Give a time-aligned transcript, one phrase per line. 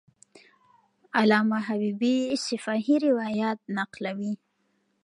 [1.19, 2.15] علامه حبیبي
[2.45, 4.33] شفاهي روایت نقلوي.